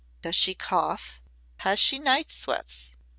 [0.23, 1.21] "Does she cough?
[1.57, 2.97] Has she night sweats?